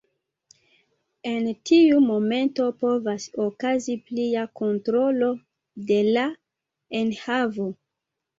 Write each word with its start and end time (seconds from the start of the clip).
En 1.31 1.49
tiu 1.71 1.99
momento 2.05 2.69
povas 2.85 3.27
okazi 3.43 3.97
plia 4.09 4.47
kontrolo 4.63 5.29
de 5.93 6.01
la 6.09 6.25
enhavo. 7.03 7.71